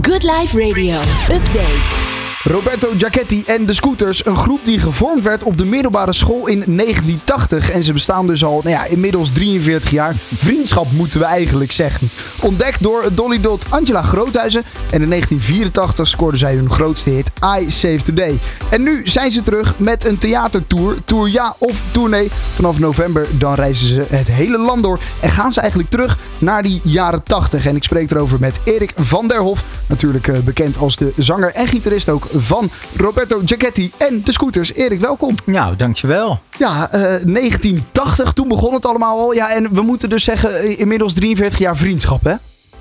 [0.00, 0.94] Good Life Radio.
[1.28, 2.05] Update.
[2.50, 6.62] Roberto Giacchetti en de Scooters, een groep die gevormd werd op de middelbare school in
[6.66, 7.70] 1980.
[7.70, 10.14] En ze bestaan dus al nou ja, inmiddels 43 jaar.
[10.34, 12.08] Vriendschap moeten we eigenlijk zeggen.
[12.40, 14.62] Ontdekt door Dolly Dot Angela Groothuizen.
[14.90, 18.38] En in 1984 scoorden zij hun grootste hit I Save Today.
[18.68, 20.96] En nu zijn ze terug met een theatertour.
[21.04, 22.30] Tour ja of tournee.
[22.54, 24.98] Vanaf november dan reizen ze het hele land door.
[25.20, 27.66] En gaan ze eigenlijk terug naar die jaren 80.
[27.66, 29.64] En ik spreek erover met Erik van der Hof.
[29.86, 34.72] Natuurlijk eh, bekend als de zanger en gitarist ook van Roberto Giacchetti en de Scooters.
[34.72, 35.34] Erik, welkom.
[35.44, 36.40] Nou, dankjewel.
[36.58, 39.32] Ja, uh, 1980, toen begon het allemaal al.
[39.32, 42.34] Ja, en we moeten dus zeggen, eh, inmiddels 43 jaar vriendschap, hè?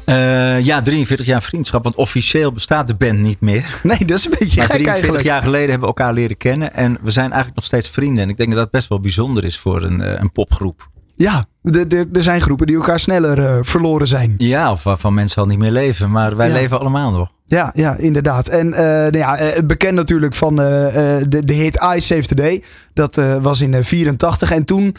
[0.06, 3.80] Uh, ja, 43 jaar vriendschap, want officieel bestaat de band niet meer.
[3.84, 5.24] Nee, dat is een beetje maar gek 43 eigenlijk.
[5.26, 8.24] jaar geleden hebben we elkaar leren kennen en we zijn eigenlijk nog steeds vrienden.
[8.24, 10.90] En ik denk dat dat best wel bijzonder is voor een, een popgroep.
[11.16, 11.46] Ja,
[12.14, 14.36] er zijn groepen die elkaar sneller uh, verloren zijn.
[14.38, 16.12] Ja, of waarvan mensen al niet meer leven.
[16.12, 16.54] Maar wij Ja.
[16.54, 17.30] leven allemaal nog.
[17.46, 18.48] Ja, ja inderdaad.
[18.48, 20.66] En uh, nou ja, uh, bekend natuurlijk van uh,
[21.28, 22.64] de, de hit I Save Today.
[22.94, 24.52] Dat was in 84.
[24.52, 24.96] En toen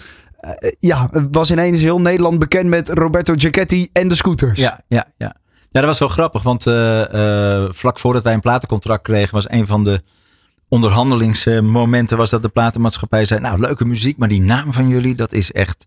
[0.78, 4.61] ja, was ineens heel Nederland bekend met Roberto Giacchetti en de Scooters.
[4.61, 5.34] Ja, ja, ja.
[5.70, 6.42] Ja, dat was wel grappig.
[6.42, 6.62] Want
[7.77, 10.03] vlak voordat wij een platencontract kregen was een van de
[10.69, 15.33] onderhandelingsmomenten was dat de platenmaatschappij zei, nou leuke muziek, maar die naam van jullie, dat
[15.33, 15.86] is echt,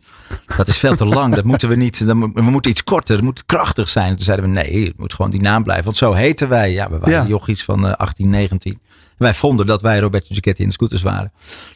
[0.58, 1.36] dat is veel te lang.
[1.36, 2.00] Dat moeten we niet,
[2.34, 4.16] we moeten iets korter, het moet krachtig zijn.
[4.16, 5.86] Toen zeiden we, nee, het moet gewoon die naam blijven.
[5.86, 6.72] Want zo heten wij.
[6.72, 7.26] Ja, we waren ja.
[7.26, 8.80] jochies van uh, 18, 19.
[9.18, 11.32] Wij vonden dat wij Roberto Giacchetti in de scooters waren.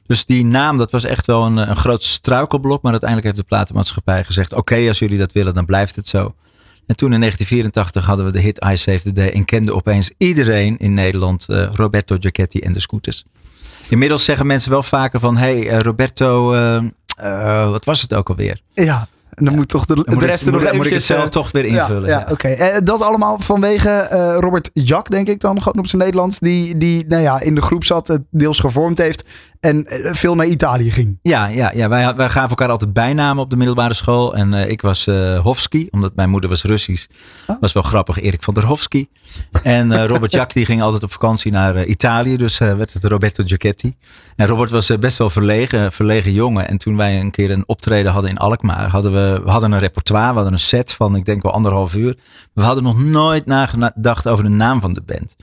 [0.06, 2.82] Dus die naam, dat was echt wel een, een groot struikelblok.
[2.82, 6.08] Maar uiteindelijk heeft de platenmaatschappij gezegd, oké, okay, als jullie dat willen, dan blijft het
[6.08, 6.34] zo.
[6.86, 10.12] En toen in 1984 hadden we de hit I Save the Day en kende opeens
[10.18, 13.26] iedereen in Nederland uh, Roberto Giacchetti en de Scooters.
[13.90, 18.62] Inmiddels zeggen mensen wel vaker van, hey uh, Roberto, uh, wat was het ook alweer?
[18.74, 19.08] Ja.
[19.30, 19.60] En dan ja.
[19.60, 20.78] moet toch de, de rest er nog moet, eventjes...
[20.78, 22.10] moet ik het zelf toch weer invullen.
[22.10, 22.32] Ja, ja, oké.
[22.32, 22.84] Okay.
[22.84, 26.40] dat allemaal vanwege uh, Robert Jack, denk ik dan, gewoon op zijn Nederlands.
[26.40, 29.24] Die, die nou ja, in de groep zat, het deels gevormd heeft
[29.64, 31.20] en veel naar Italië ging.
[31.22, 31.90] Ja, ja, ja.
[31.90, 34.36] Wij, wij gaven elkaar altijd bijnamen op de middelbare school.
[34.36, 37.08] En uh, ik was uh, Hofski, omdat mijn moeder was Russisch.
[37.48, 37.56] Oh.
[37.60, 39.08] Was wel grappig, Erik van der Hofski.
[39.64, 42.38] En uh, Robert Jack die ging altijd op vakantie naar Italië.
[42.38, 43.96] Dus werd het Roberto Giacchetti.
[44.36, 46.68] En Robert was best wel verlegen, verlegen jongen.
[46.68, 49.80] En toen wij een keer een optreden hadden in Alkmaar, hadden we, we hadden een
[49.80, 52.18] repertoire, we hadden een set van ik denk wel anderhalf uur.
[52.54, 55.36] We hadden nog nooit nagedacht over de naam van de band.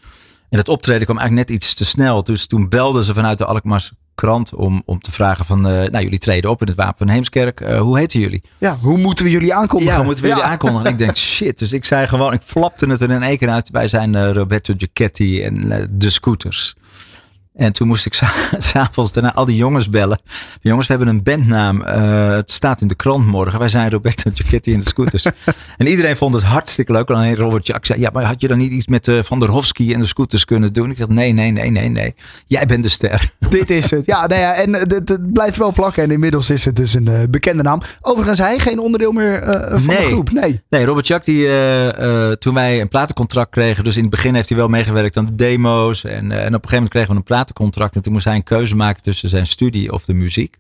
[0.51, 2.25] En dat optreden kwam eigenlijk net iets te snel.
[2.25, 6.03] Dus toen belden ze vanuit de Alkmaarse krant om, om te vragen van, uh, nou
[6.05, 7.61] jullie treden op in het Wapen van Heemskerk.
[7.61, 8.43] Uh, hoe heten jullie?
[8.59, 9.93] Ja, hoe moeten we jullie aankondigen?
[9.93, 10.87] Ja, hoe moeten we jullie aankondigen?
[10.87, 11.59] En ik denk, shit.
[11.59, 13.71] Dus ik zei gewoon, ik flapte het er in één keer uit.
[13.71, 16.75] Wij zijn uh, Roberto Giacchetti en de Scooters.
[17.55, 18.15] En toen moest ik
[18.59, 20.21] s'avonds daarna al die jongens bellen.
[20.61, 21.83] Jongens, we hebben een bandnaam.
[21.83, 23.59] Uh, het staat in de krant morgen.
[23.59, 25.25] Wij zijn Roberto Giacchetti en de Scooters.
[25.77, 27.11] en iedereen vond het hartstikke leuk.
[27.11, 29.49] Alleen Robert Jack zei, ja, maar had je dan niet iets met uh, Van der
[29.49, 30.91] Hofski en de Scooters kunnen doen?
[30.91, 32.15] Ik dacht, nee, nee, nee, nee, nee.
[32.47, 33.31] Jij bent de ster.
[33.51, 34.07] Dit is het.
[34.07, 36.03] Ja, nou ja en het, het blijft wel plakken.
[36.03, 37.81] En inmiddels is het dus een uh, bekende naam.
[38.01, 39.97] Overigens, hij geen onderdeel meer van nee.
[39.97, 40.33] de groep.
[40.33, 40.61] Nee.
[40.69, 41.49] Nee, Robert Jack, die,
[42.39, 43.85] toen wij een platencontract kregen.
[43.85, 46.05] Dus in het begin heeft hij wel meegewerkt aan de demo's.
[46.05, 47.97] En, en op een gegeven moment kregen we een platencontract.
[47.97, 50.59] En toen moest hij een keuze maken tussen zijn studie of de muziek.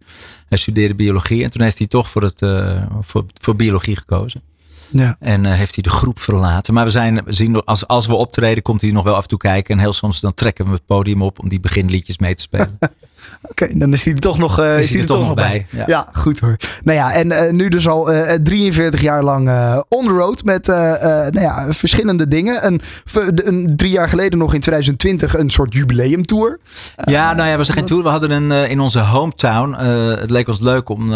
[0.48, 4.42] Hij studeerde biologie en toen heeft hij toch voor, het, uh, voor, voor biologie gekozen.
[4.90, 5.16] Ja.
[5.20, 6.74] En uh, heeft hij de groep verlaten.
[6.74, 9.28] Maar we, zijn, we zien, als, als we optreden, komt hij nog wel af en
[9.28, 9.74] toe kijken.
[9.74, 12.78] En heel soms dan trekken we het podium op om die beginliedjes mee te spelen.
[13.42, 15.34] Oké, okay, dan is hij er toch nog, uh, is is hij er toch nog
[15.34, 15.66] bij.
[15.70, 15.78] bij.
[15.80, 15.84] Ja.
[15.86, 16.08] ja.
[16.12, 16.56] goed hoor.
[16.82, 19.48] Nou ja, en uh, nu dus al uh, 43 jaar lang
[19.88, 22.66] on the road met nou ja, verschillende dingen.
[22.66, 22.80] Een,
[23.34, 26.58] een, drie jaar geleden nog in 2020 een soort jubileumtour.
[27.04, 28.02] Ja, nou ja, we zijn geen tour.
[28.02, 29.72] We hadden een in onze hometown.
[30.20, 31.14] het leek ons leuk om,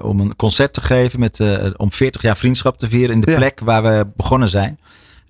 [0.00, 1.40] om een concert te geven met,
[1.76, 4.78] om 40 jaar vriendschap te vieren in de plek waar we begonnen zijn.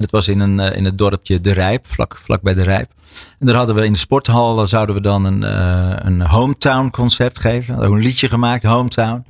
[0.03, 2.91] Dat was in, een, in het dorpje De Rijp, vlak, vlak bij De Rijp.
[3.39, 7.39] En daar hadden we in de sporthal, zouden we dan een, uh, een hometown concert
[7.39, 7.83] geven.
[7.83, 9.25] Een liedje gemaakt, hometown.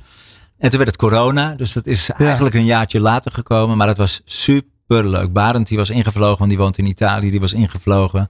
[0.57, 2.17] En toen werd het corona, dus dat is ja.
[2.17, 3.77] eigenlijk een jaartje later gekomen.
[3.77, 5.33] Maar het was super leuk.
[5.33, 8.29] Barend die was ingevlogen, want die woont in Italië, die was ingevlogen.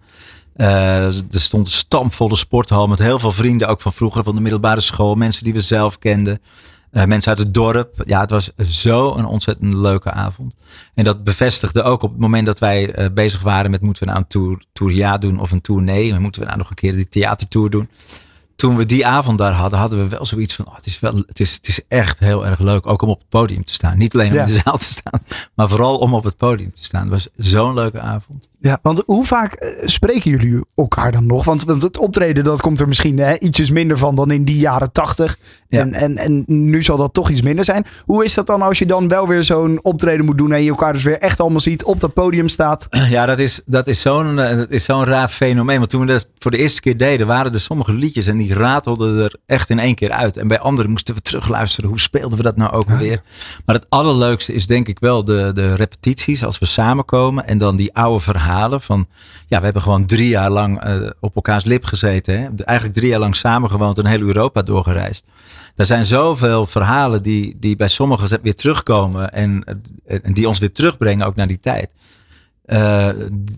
[0.55, 4.41] Uh, er stond een stampvolle sporthal met heel veel vrienden, ook van vroeger, van de
[4.41, 5.15] middelbare school.
[5.15, 6.41] Mensen die we zelf kenden.
[6.93, 8.03] Uh, mensen uit het dorp.
[8.05, 10.55] Ja, het was zo een ontzettend leuke avond.
[10.93, 14.09] En dat bevestigde ook op het moment dat wij uh, bezig waren met moeten we
[14.09, 16.19] nou een tour, tour ja doen of een tour nee.
[16.19, 17.89] Moeten we nou nog een keer die theatertour doen.
[18.55, 21.15] Toen we die avond daar hadden, hadden we wel zoiets van, oh, het, is wel,
[21.27, 22.87] het, is, het is echt heel erg leuk.
[22.87, 23.97] Ook om op het podium te staan.
[23.97, 24.45] Niet alleen om ja.
[24.45, 25.19] in de zaal te staan,
[25.53, 27.01] maar vooral om op het podium te staan.
[27.01, 28.49] Het was zo'n leuke avond.
[28.63, 31.45] Ja, want hoe vaak eh, spreken jullie elkaar dan nog?
[31.45, 34.57] Want, want het optreden dat komt er misschien hè, ietsjes minder van dan in die
[34.57, 35.37] jaren tachtig.
[35.69, 35.79] Ja.
[35.79, 37.85] En, en, en nu zal dat toch iets minder zijn.
[38.05, 40.69] Hoe is dat dan als je dan wel weer zo'n optreden moet doen en je
[40.69, 42.87] elkaar dus weer echt allemaal ziet, op dat podium staat?
[42.89, 45.77] Ja, dat is, dat is zo'n eh, dat is zo'n raar fenomeen.
[45.77, 48.53] Want toen we dat voor de eerste keer deden, waren er sommige liedjes en die
[48.53, 50.37] ratelden er echt in één keer uit.
[50.37, 51.89] En bij anderen moesten we terugluisteren.
[51.89, 53.21] Hoe speelden we dat nou ook weer?
[53.65, 57.47] Maar het allerleukste is denk ik wel de, de repetities als we samenkomen.
[57.47, 58.51] En dan die oude verhalen
[58.81, 59.07] van,
[59.47, 62.41] ja, we hebben gewoon drie jaar lang eh, op elkaars lip gezeten.
[62.41, 62.63] Hè?
[62.63, 65.25] Eigenlijk drie jaar lang samengewoond en heel Europa doorgereisd.
[65.75, 69.63] Er zijn zoveel verhalen die, die bij sommigen weer terugkomen en,
[70.05, 71.89] en die ons weer terugbrengen ook naar die tijd.
[72.65, 73.09] Uh,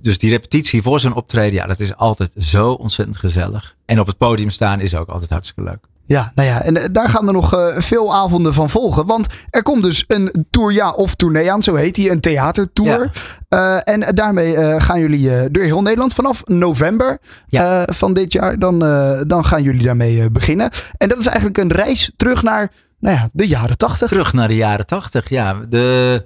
[0.01, 3.75] dus die repetitie voor zo'n optreden, ja, dat is altijd zo ontzettend gezellig.
[3.85, 5.85] En op het podium staan is ook altijd hartstikke leuk.
[6.07, 9.05] Ja, nou ja, en daar gaan er nog uh, veel avonden van volgen.
[9.05, 13.11] Want er komt dus een tour, ja, of tournee aan, zo heet die, een theatertour.
[13.49, 13.83] Ja.
[13.85, 17.87] Uh, en daarmee uh, gaan jullie door heel Nederland vanaf november ja.
[17.91, 18.59] van dit jaar.
[18.59, 18.79] Dan,
[19.27, 20.69] dan gaan jullie daarmee beginnen.
[20.97, 24.07] En dat is eigenlijk een reis terug naar nou ja, de jaren tachtig.
[24.07, 25.53] Terug naar de jaren tachtig, ja.
[25.69, 26.25] De,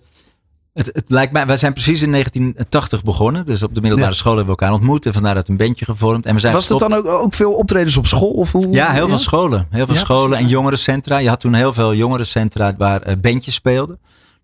[0.79, 3.45] het, het, lijkt mij, wij zijn precies in 1980 begonnen.
[3.45, 4.17] Dus op de middelbare ja.
[4.17, 5.05] school hebben we elkaar ontmoet.
[5.05, 6.25] En vandaar dat een bandje gevormd.
[6.25, 8.31] En we zijn Was het dan ook, ook veel optredens op school?
[8.31, 8.71] Of hoe?
[8.71, 9.09] Ja, heel ja?
[9.09, 9.67] veel scholen.
[9.69, 11.17] Heel veel ja, scholen en jongerencentra.
[11.17, 13.99] Je had toen heel veel jongerencentra waar uh, bandjes speelden.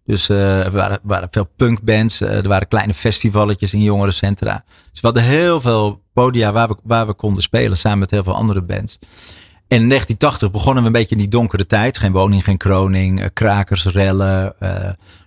[0.05, 2.21] Dus uh, er waren, waren veel punkbands.
[2.21, 4.63] Uh, er waren kleine festivalletjes in jongerencentra.
[4.91, 7.77] Dus we hadden heel veel podia waar we, waar we konden spelen.
[7.77, 8.99] Samen met heel veel andere bands.
[9.67, 11.97] En in 1980 begonnen we een beetje in die donkere tijd.
[11.97, 13.33] Geen woning, geen kroning.
[13.33, 14.55] krakers, rellen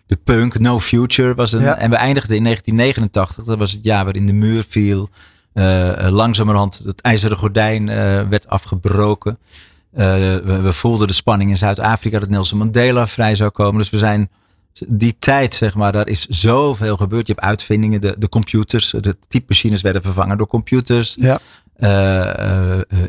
[0.09, 1.61] de punk, No Future was een.
[1.61, 1.79] Ja.
[1.79, 3.45] En we eindigden in 1989.
[3.45, 5.09] Dat was het jaar waarin de muur viel.
[5.55, 7.95] Uh, langzamerhand het ijzeren gordijn uh,
[8.29, 9.39] werd afgebroken.
[9.93, 13.79] Uh, we, we, voelden de spanning in Zuid-Afrika dat Nelson Mandela vrij zou komen.
[13.79, 14.31] Dus we zijn
[14.87, 17.27] die tijd, zeg maar, daar is zoveel gebeurd.
[17.27, 21.17] Je hebt uitvindingen, de, de computers, de typemachines werden vervangen door computers.
[21.21, 21.41] Ja.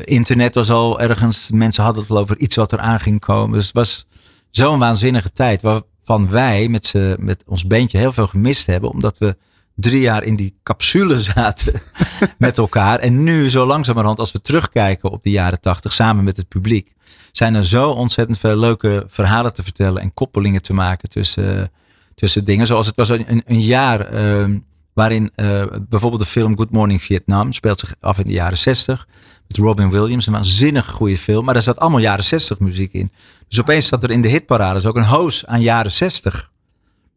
[0.04, 3.56] internet was al ergens, mensen hadden het al over iets wat er aan ging komen.
[3.56, 4.06] Dus het was
[4.50, 5.62] zo'n waanzinnige tijd.
[5.62, 8.90] Waar, van wij met, z'n, met ons beentje heel veel gemist hebben.
[8.90, 9.36] Omdat we
[9.74, 11.80] drie jaar in die capsule zaten
[12.38, 12.98] met elkaar.
[12.98, 16.92] En nu zo langzamerhand als we terugkijken op de jaren tachtig samen met het publiek.
[17.32, 21.70] Zijn er zo ontzettend veel leuke verhalen te vertellen en koppelingen te maken tussen,
[22.14, 22.66] tussen dingen.
[22.66, 24.56] Zoals het was een, een jaar uh,
[24.92, 29.06] waarin uh, bijvoorbeeld de film Good Morning Vietnam speelt zich af in de jaren zestig.
[29.50, 31.44] Met Robin Williams, een waanzinnig goede film.
[31.44, 33.10] Maar daar zat allemaal jaren 60 muziek in.
[33.48, 36.50] Dus opeens zat er in de hitparades ook een hoos aan jaren 60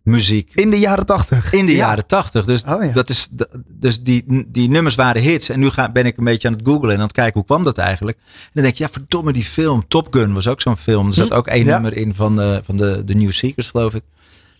[0.04, 0.52] muziek.
[0.54, 1.54] In de jaren 80?
[1.54, 1.78] In de ja.
[1.78, 2.46] jaren 80.
[2.46, 2.92] Dus, oh, ja.
[2.92, 3.30] dat is,
[3.68, 5.50] dus die, die nummers waren hits.
[5.50, 7.46] En nu ga, ben ik een beetje aan het googlen en aan het kijken hoe
[7.46, 8.18] kwam dat eigenlijk.
[8.18, 9.88] En dan denk je, ja verdomme die film.
[9.88, 11.08] Top Gun was ook zo'n film.
[11.08, 11.34] Er zat hm?
[11.34, 11.74] ook één ja.
[11.74, 14.04] nummer in van de, van de, de New Seekers geloof ik.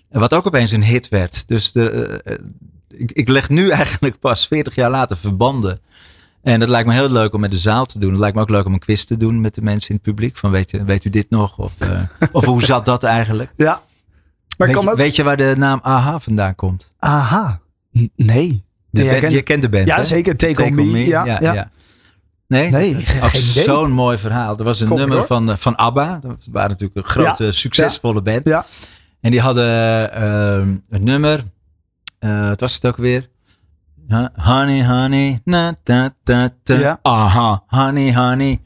[0.10, 1.48] En wat ook opeens een hit werd.
[1.48, 2.36] Dus de, uh,
[3.00, 5.80] ik, ik leg nu eigenlijk pas 40 jaar later verbanden
[6.44, 8.10] en dat lijkt me heel leuk om met de zaal te doen.
[8.10, 10.04] Het lijkt me ook leuk om een quiz te doen met de mensen in het
[10.04, 10.38] publiek.
[10.38, 11.58] Van weet, weet u dit nog?
[11.58, 12.02] Of, uh,
[12.32, 13.52] of hoe zat dat eigenlijk?
[13.56, 13.82] Ja.
[14.58, 14.98] Maar weet, kan je, ook...
[14.98, 16.94] weet je waar de naam AHA vandaan komt?
[17.00, 17.60] AHA?
[18.16, 18.66] Nee.
[18.90, 19.32] De band, ken...
[19.32, 20.04] Je kent de band, Ja, hè?
[20.04, 20.38] zeker.
[20.38, 20.92] Take, Take on, on me.
[20.92, 21.54] Me, Ja, ja, ja.
[21.54, 21.72] ja.
[22.48, 22.96] Nee, Nee,
[23.40, 24.58] zo'n mooi verhaal.
[24.58, 25.26] Er was een Kom nummer door.
[25.26, 26.20] van, eh, van ABBA.
[26.22, 28.46] Dat waren natuurlijk een grote, succesvolle band.
[28.48, 28.66] Ja.
[29.22, 29.66] En die hadden
[30.22, 31.44] uh, een nummer.
[32.20, 33.30] Uh, wat was het ook weer?
[34.36, 36.74] Honey, honey, na, ta, ta, ta.
[36.74, 37.00] Ja.
[37.02, 38.62] Aha, honey, honey.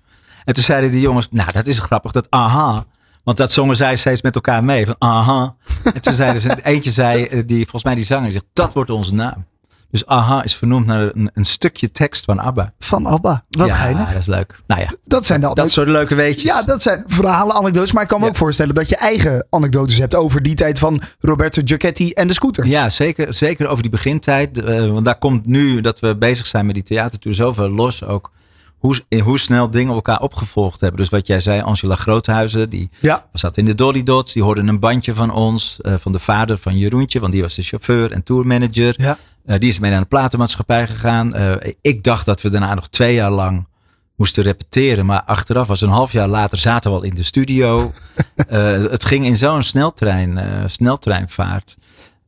[0.45, 2.85] En toen zeiden die jongens, nou dat is grappig, dat aha.
[3.23, 5.55] Want dat zongen zij steeds met elkaar mee, van aha.
[5.93, 8.89] En toen zeiden ze, eentje zei, eh, die, volgens mij die zanger, zegt, dat wordt
[8.89, 9.45] onze naam.
[9.91, 12.73] Dus aha is vernoemd naar een, een stukje tekst van ABBA.
[12.79, 13.43] Van ABBA.
[13.49, 14.07] Wat ja, geinig.
[14.11, 14.59] dat is leuk.
[14.67, 16.43] Nou ja, Dat zijn dan dat soort leuke weetjes.
[16.43, 17.91] Ja, dat zijn verhalen, anekdotes.
[17.91, 18.31] Maar ik kan me Ja.
[18.31, 22.33] ook voorstellen dat je eigen anekdotes hebt over die tijd van Roberto Giacchetti en de
[22.33, 22.69] scooters.
[22.69, 24.57] Ja, zeker, zeker over die begintijd.
[24.63, 28.31] Eh, want daar komt nu dat we bezig zijn met die theatertour zoveel los ook.
[28.77, 30.99] Hoe, in hoe snel dingen elkaar opgevolgd hebben.
[30.99, 33.25] Dus wat jij zei, Angela Groothuizen, die Ja.
[33.33, 34.33] zat in de Dolly Dots.
[34.33, 37.19] Die hoorde een bandje van ons, eh, van de vader van Jeroentje.
[37.19, 38.93] Want die was de chauffeur en tourmanager.
[38.97, 39.17] Ja.
[39.47, 41.33] Eh, die is mee naar een platenmaatschappij gegaan.
[41.33, 43.67] Eh, ik dacht dat we daarna nog twee jaar lang
[44.15, 45.05] moesten repeteren.
[45.05, 47.91] Maar achteraf was een half jaar later zaten we al in de studio.
[48.47, 50.39] Eh, het ging in zo'n sneltrein,
[50.69, 51.77] sneltreinvaart.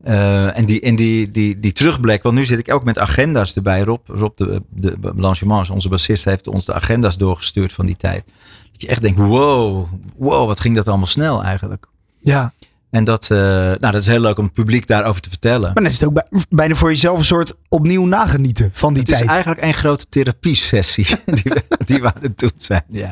[0.03, 3.81] En die, en die, die, die terugblik, want nu zit ik ook met agenda's erbij.
[3.81, 8.23] Rob, Rob de, de Blanchemans, onze bassist, heeft ons de agenda's doorgestuurd van die tijd.
[8.71, 11.85] Dat je echt denkt, wow, wow, wat ging dat allemaal snel eigenlijk.
[12.21, 12.53] ja.
[12.89, 15.61] En dat, eh, nou, dat is heel leuk om het publiek daarover te vertellen.
[15.61, 19.01] Maar dan is het ook bij- bijna voor jezelf een soort opnieuw nagenieten van die
[19.01, 19.21] het tijd.
[19.23, 22.83] is eigenlijk een grote therapiesessie die we, die we aan het doen zijn.
[22.91, 23.11] Ja,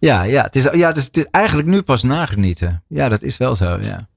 [0.00, 2.82] ja, ja, het, is, ja het, is, het is eigenlijk nu pas nagenieten.
[2.88, 4.08] Ja, dat is wel zo, ja.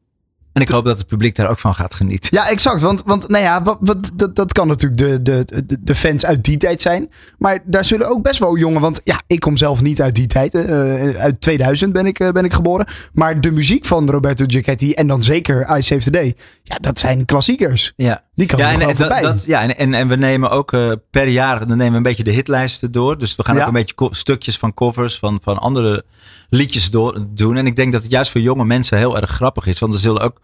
[0.53, 2.29] En ik hoop dat het publiek daar ook van gaat genieten.
[2.33, 2.81] Ja, exact.
[2.81, 6.43] Want, want nou ja, wat, wat, dat, dat kan natuurlijk de, de, de, fans uit
[6.43, 7.09] die tijd zijn.
[7.37, 8.81] Maar daar zullen ook best wel jongen.
[8.81, 10.53] Want ja, ik kom zelf niet uit die tijd.
[10.53, 12.87] Uh, uit 2000 ben ik, uh, ben ik geboren.
[13.13, 16.35] Maar de muziek van Roberto Giacchetti en dan zeker I Save the Day.
[16.63, 17.93] Ja, dat zijn klassiekers.
[17.95, 18.23] Ja.
[18.41, 19.21] Die kan ja, en, voorbij.
[19.21, 22.03] dat, ja, en, en, en we nemen ook uh, per jaar dan nemen we een
[22.03, 23.17] beetje de hitlijsten door.
[23.17, 23.61] Dus we gaan Ja.
[23.61, 26.03] ook een beetje stukjes van covers van, van andere
[26.49, 27.57] liedjes door, doen.
[27.57, 29.79] En ik denk dat het juist voor jonge mensen heel erg grappig is.
[29.79, 30.39] Want er zullen ook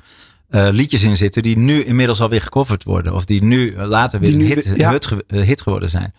[0.50, 3.14] eh, liedjes in zitten die nu inmiddels alweer gecoverd worden.
[3.14, 4.92] Of die nu eh, later weer Die een nu hit, ja.
[4.92, 6.14] hit, ge- eh, hit geworden zijn.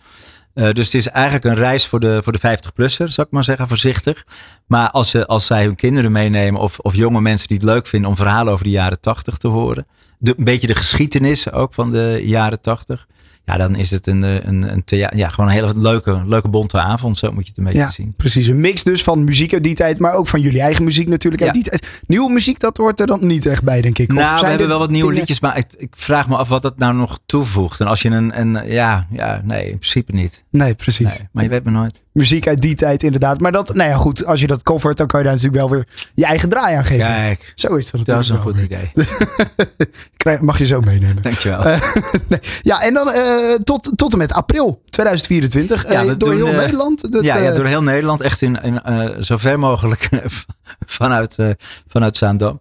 [0.53, 3.43] Eh, dus het is eigenlijk een reis voor de, voor de 50-plusser, zou ik maar
[3.43, 4.25] zeggen, voorzichtig.
[4.67, 7.87] Maar als, ze, als zij hun kinderen meenemen of, of jonge mensen die het leuk
[7.87, 9.87] vinden om verhalen over de jaren 80 te horen.
[10.21, 13.07] De, een beetje de geschiedenis ook van de jaren 80.
[13.45, 16.47] Ja, dan is het een, eh, een, een thea- ja, gewoon een hele leuke, leuke
[16.47, 17.17] bonte avond.
[17.17, 18.13] Zo moet je het een beetje Ja, zien.
[18.17, 18.47] precies.
[18.47, 21.43] Een mix dus van muziek uit die tijd, maar ook van jullie eigen muziek natuurlijk
[21.43, 21.61] uit Ja.
[21.61, 22.01] die tijd.
[22.07, 24.09] Nieuwe muziek, dat hoort er dan niet echt bij, denk ik.
[24.11, 26.47] Of Nou, we hebben wel wat nieuwe dingen- liedjes, maar ik, ik vraag me af
[26.49, 27.79] wat dat nou nog toevoegt.
[27.79, 30.43] En als je een, een ja, ja, nee, in principe niet.
[30.51, 31.07] Nee, precies.
[31.07, 32.03] Nee, maar je weet me nooit.
[32.19, 33.39] Muziek uit die tijd, inderdaad.
[33.39, 34.25] Maar dat, nou ja, goed.
[34.25, 36.85] Als je dat covert, dan kan je daar natuurlijk wel weer je eigen draai aan
[36.85, 37.05] geven.
[37.05, 38.91] Kijk, Zo is dat dat is een goed idee.
[40.17, 41.21] Krijg- Mag je zo meenemen.
[41.23, 41.63] Dankjewel.
[42.27, 42.39] nee.
[42.61, 45.85] Ja, en dan eh, tot, tot en met april 2024.
[45.85, 47.11] eh, Ja, we door doen, heel eh, Nederland.
[47.11, 48.21] Dat, ja, ja, eh, door heel Nederland.
[48.21, 50.09] Echt in, in eh, zo ver mogelijk
[50.85, 51.49] vanuit, eh
[51.87, 52.59] vanuit Zaandam.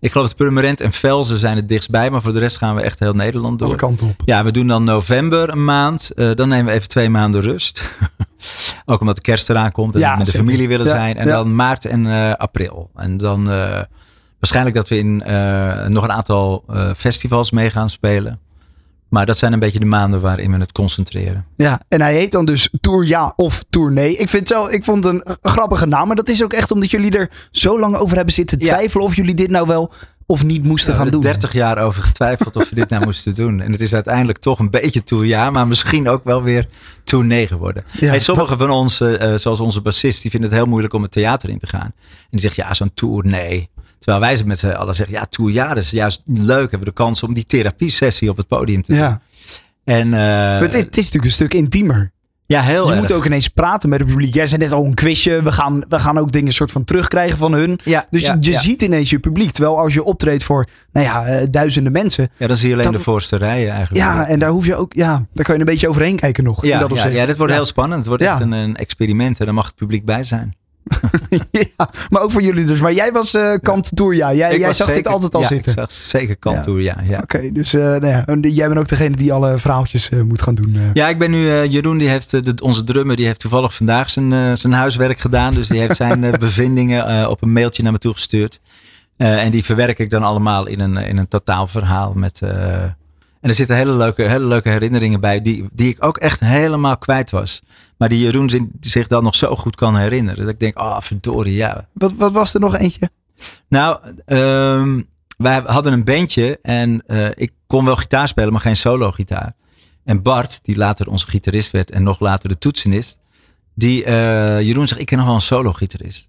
[0.00, 2.10] Ik geloof dat Purmerend en Velzen zijn het dichtstbij.
[2.10, 3.78] Maar voor de rest gaan we echt heel Nederland alle door.
[3.78, 4.22] kanten op.
[4.24, 6.10] Ja, we doen dan november een maand.
[6.10, 7.84] Eh, dan nemen we even twee maanden rust.
[8.84, 11.16] Ook omdat de kerst eraan komt en Ja, we met de familie willen Ja, zijn.
[11.16, 11.32] En ja.
[11.32, 12.90] dan maart en eh, april.
[12.94, 13.82] En dan eh,
[14.38, 16.64] waarschijnlijk dat we in eh, nog een aantal
[16.96, 18.38] festivals mee gaan spelen.
[19.08, 21.46] Maar dat zijn een beetje de maanden waarin we het concentreren.
[21.56, 24.16] Ja, en hij heet dan dus Tour Ja of Tournee.
[24.16, 26.06] Ik, vind zo, ik vond het een grappige naam.
[26.06, 29.04] Maar dat is ook echt omdat jullie er zo lang over hebben zitten twijfelen.
[29.04, 29.92] Of jullie dit nou wel
[30.30, 31.12] of niet moesten gaan doen.
[31.12, 33.60] hebben er 30 jaar over getwijfeld of we dit nou moesten doen.
[33.60, 36.66] En het is uiteindelijk toch een beetje tour ja, maar misschien ook wel weer
[37.04, 37.84] tournee geworden.
[38.00, 41.02] Ja, hey, sommigen van ons, eh, zoals onze bassist, die vinden het heel moeilijk om
[41.02, 41.92] het theater in te gaan.
[42.04, 43.68] En die zegt ja, zo'n tour nee.
[43.98, 46.60] Terwijl wij ze met z'n allen zeggen ja, tour ja, dat is juist leuk.
[46.60, 49.00] Hebben we de kans om die therapiesessie op het podium te doen.
[49.00, 49.20] Ja,
[49.84, 52.12] En, eh, het, is, het is natuurlijk een stuk intiemer.
[52.50, 53.00] Ja, heel je erg.
[53.00, 54.34] moet ook ineens praten met het publiek.
[54.34, 55.42] Jij zei net al een quizje.
[55.42, 57.78] We gaan, we gaan ook dingen soort van terugkrijgen van hun.
[57.84, 59.50] ja, Dus ja, je, je ziet ineens je publiek.
[59.50, 62.28] Terwijl als je optreedt voor nou ja, eh, duizenden mensen.
[62.36, 64.04] Ja, dan zie je alleen dan- de voorste rijen eigenlijk.
[64.04, 64.94] Ja, en daar hoef je ook.
[64.94, 66.64] Ja, daar kan je een beetje overheen kijken nog.
[66.66, 67.98] ja, dat ja, dit wordt heel spannend.
[67.98, 70.54] Het wordt echt een, een experiment en daar mag het publiek bij zijn.
[71.50, 72.80] ja, maar ook voor jullie dus.
[72.80, 74.34] Maar jij was eh kant tour, ja.
[74.34, 75.72] Jij, jij zag dit altijd al ja, zitten.
[75.72, 76.96] Ik zag zeker kantoor, ja.
[77.04, 77.18] ja.
[77.22, 80.54] Oké, dus eh, nou ja, jij bent ook degene die alle verhaaltjes eh, moet gaan
[80.54, 80.76] doen.
[80.94, 84.58] Ja, ik ben nu, Jeroen, die heeft, de, onze drummer, die heeft toevallig vandaag zijn,
[84.58, 85.54] zijn huiswerk gedaan.
[85.54, 88.60] Dus die heeft zijn bevindingen op een mailtje naar me toegestuurd.
[89.20, 92.40] Eh, en die verwerk ik dan allemaal in een, in een totaalverhaal met...
[93.40, 96.98] en er zitten hele leuke, hele leuke herinneringen bij die, die ik ook echt helemaal
[96.98, 97.62] kwijt was.
[97.96, 100.44] Maar die Jeroen zich dan nog zo goed kan herinneren.
[100.44, 101.86] Dat ik denk, oh verdorie, ja.
[101.92, 103.10] Wat, wat was er nog eentje?
[103.68, 105.00] Nou, ehm,
[105.36, 109.52] wij hadden een bandje en eh, ik kon wel gitaar spelen, maar geen solo gitaar.
[110.04, 113.18] En Bart, die later onze gitarist werd en nog later de toetsenist,
[113.74, 116.28] die, eh, Jeroen zegt, ik ken nog wel een solo gitarist.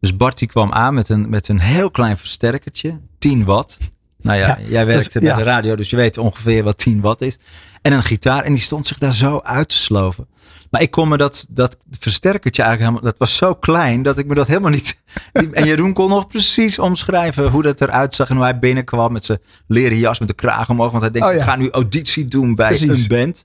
[0.00, 3.78] Dus Bart die kwam aan met een, met een heel klein versterkertje, 10 watt.
[4.24, 7.00] Nou ja, Ja, jij werkte dus- bij de radio, dus je weet ongeveer wat 10
[7.00, 7.38] watt is.
[7.82, 10.26] En een gitaar en die stond zich daar zo uit te sloven.
[10.70, 14.26] Maar ik kon me dat, dat versterkertje eigenlijk helemaal, dat was zo klein dat ik
[14.26, 14.96] me dat helemaal niet.
[15.52, 19.24] En Jeroen kon nog precies omschrijven hoe dat eruit zag en hoe hij binnenkwam met
[19.24, 20.90] zijn leren jas met de kraag omhoog.
[20.90, 21.38] Want hij denkt, Oh ja.
[21.40, 23.02] ik ga nu auditie doen bij Precies.
[23.02, 23.44] een band.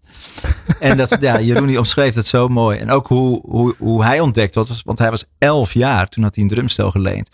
[0.80, 2.78] En dat, ja, Jeroen die omschreef het zo mooi.
[2.80, 6.36] En ook hoe, hoe, hoe hij ontdekt was, want hij was elf jaar, toen had
[6.36, 7.30] hij een drumstel geleend.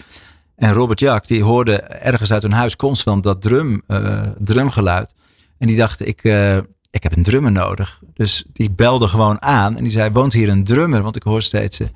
[0.56, 5.14] En Robert Jack, die hoorde ergens uit hun huis constant dat drum, eh, drumgeluid.
[5.58, 6.58] En die dacht, ik, eh,
[6.92, 8.00] ik heb een drummer nodig.
[8.14, 11.02] Dus die belde gewoon aan en die zei, woont hier een drummer?
[11.02, 11.88] Want ik hoor steeds, eh,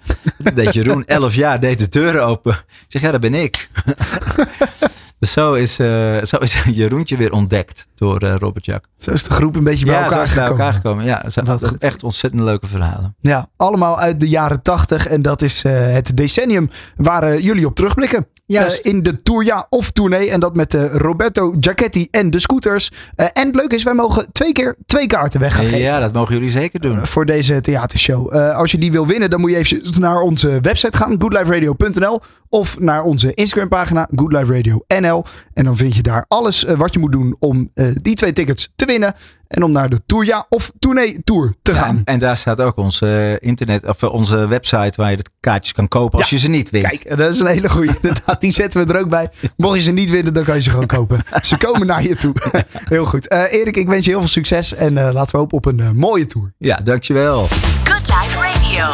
[0.56, 2.51] dat Jeroen, elf jaar, deed de deur open.
[2.51, 3.70] Ik zeg, ja, dat ben ik.
[5.19, 8.85] dus zo is, eh, zo is Jeroentje weer ontdekt door eh, Robert Jack.
[8.97, 10.63] Zo is de groep een beetje bij Ja, elkaar het bij gekomen.
[10.65, 11.05] elkaar gekomen.
[11.05, 13.15] Ja, dat zijn Wat echt ontzettend leuke verhalen.
[13.19, 15.07] Ja, allemaal uit de jaren tachtig.
[15.07, 18.27] En dat is eh, het decennium waar jullie op terugblikken.
[18.45, 18.85] Juist.
[18.85, 20.29] In de Tour ja of tournee.
[20.29, 22.91] En dat met Roberto Giacchetti en de scooters.
[23.15, 25.79] En het leuke is, wij mogen twee keer twee kaarten weg gaan geven.
[25.79, 27.05] Ja, dat mogen jullie zeker doen.
[27.05, 28.31] voor deze theatershow.
[28.33, 32.79] Als je die wil winnen, dan moet je even naar onze website gaan, goodliferadio.nl of
[32.79, 35.09] naar onze Instagram pagina, goodliferadio.nl.
[35.54, 38.34] En dan vind je daar alles eh, wat je moet doen om eh, die twee
[38.34, 39.13] tickets te winnen.
[39.48, 41.96] En om naar de Tourja of Tournee Tour te Ja, gaan.
[41.98, 45.74] en, en daar staat ook onze internet of eh, onze website waar je de kaartjes
[45.74, 46.36] kan kopen als Ja.
[46.36, 46.88] je ze niet wint.
[46.88, 47.94] Kijk, dat is een hele goede.
[48.01, 49.30] Inderdaad, die zetten we er ook bij.
[49.58, 51.24] Mocht je ze niet winnen, dan kan je ze gewoon kopen.
[51.42, 52.34] Ze komen naar je toe.
[52.72, 53.28] Heel goed.
[53.28, 54.74] Eh, Erik, ik wens je heel veel succes.
[54.75, 56.54] En eh, laten we hopen op een eh, mooie tour.
[56.58, 57.48] Ja, dankjewel.
[57.84, 58.86] Good Life Radio.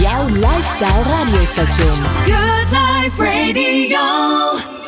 [0.00, 2.04] Jouw lifestyle radiostation.
[2.24, 4.87] Good Life Radio.